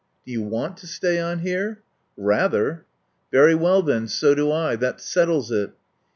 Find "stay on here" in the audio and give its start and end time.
0.87-1.83